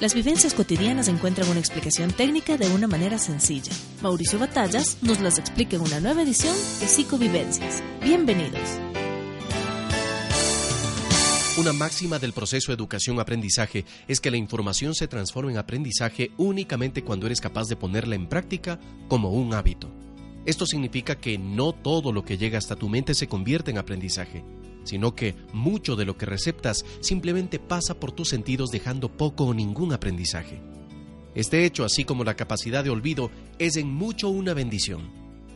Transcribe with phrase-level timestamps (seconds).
[0.00, 3.70] Las vivencias cotidianas encuentran una explicación técnica de una manera sencilla.
[4.00, 7.82] Mauricio Batallas nos las explica en una nueva edición de Psicovivencias.
[8.02, 8.80] Bienvenidos.
[11.58, 17.26] Una máxima del proceso educación-aprendizaje es que la información se transforma en aprendizaje únicamente cuando
[17.26, 19.90] eres capaz de ponerla en práctica como un hábito.
[20.46, 24.42] Esto significa que no todo lo que llega hasta tu mente se convierte en aprendizaje,
[24.90, 29.54] sino que mucho de lo que receptas simplemente pasa por tus sentidos dejando poco o
[29.54, 30.60] ningún aprendizaje.
[31.36, 35.08] Este hecho, así como la capacidad de olvido, es en mucho una bendición.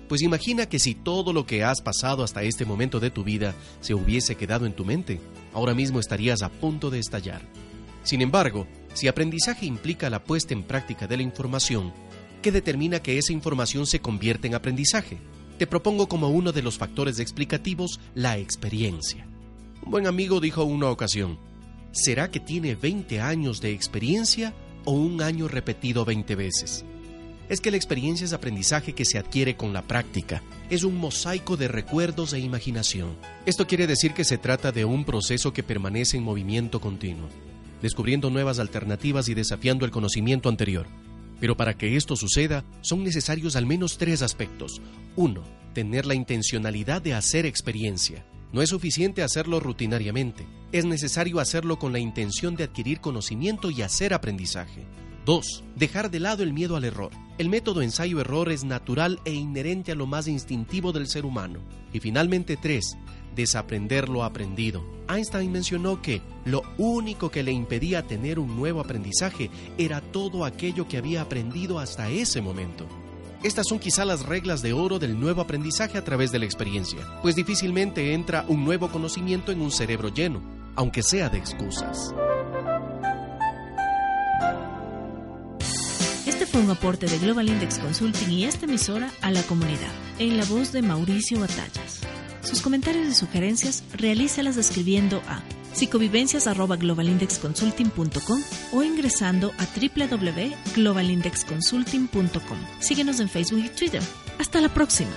[0.09, 3.57] Pues imagina que si todo lo que has pasado hasta este momento de tu vida
[3.81, 5.21] se hubiese quedado en tu mente,
[5.53, 7.43] ahora mismo estarías a punto de estallar.
[8.05, 11.93] Sin embargo, si aprendizaje implica la puesta en práctica de la información,
[12.41, 15.19] ¿qué determina que esa información se convierte en aprendizaje?
[15.59, 19.27] Te propongo como uno de los factores explicativos la experiencia.
[19.85, 21.39] Un buen amigo dijo una ocasión,
[21.93, 24.55] ¿será que tiene 20 años de experiencia
[24.85, 26.85] o un año repetido 20 veces?
[27.49, 30.43] Es que la experiencia es aprendizaje que se adquiere con la práctica.
[30.71, 33.17] Es un mosaico de recuerdos e imaginación.
[33.45, 37.29] Esto quiere decir que se trata de un proceso que permanece en movimiento continuo,
[37.83, 40.87] descubriendo nuevas alternativas y desafiando el conocimiento anterior.
[41.41, 44.81] Pero para que esto suceda, son necesarios al menos tres aspectos.
[45.17, 45.43] Uno,
[45.75, 48.25] tener la intencionalidad de hacer experiencia.
[48.53, 53.83] No es suficiente hacerlo rutinariamente, es necesario hacerlo con la intención de adquirir conocimiento y
[53.83, 54.87] hacer aprendizaje.
[55.27, 55.65] 2.
[55.75, 57.11] Dejar de lado el miedo al error.
[57.39, 61.61] El método ensayo-error es natural e inherente a lo más instintivo del ser humano.
[61.93, 62.97] Y finalmente 3
[63.35, 64.85] desaprender lo aprendido.
[65.09, 70.89] Einstein mencionó que lo único que le impedía tener un nuevo aprendizaje era todo aquello
[70.89, 72.87] que había aprendido hasta ese momento.
[73.45, 77.01] Estas son quizá las reglas de oro del nuevo aprendizaje a través de la experiencia,
[77.21, 80.41] pues difícilmente entra un nuevo conocimiento en un cerebro lleno,
[80.77, 82.15] aunque sea de excusas.
[86.27, 90.39] Este fue un aporte de Global Index Consulting y esta emisora a la comunidad, en
[90.39, 92.01] la voz de Mauricio Batallas.
[92.45, 102.59] Sus comentarios y sugerencias realízalas escribiendo a psicovivencias.globalindexconsulting.com o ingresando a www.globalindexconsulting.com.
[102.81, 104.03] Síguenos en Facebook y Twitter.
[104.39, 105.13] Hasta la próxima.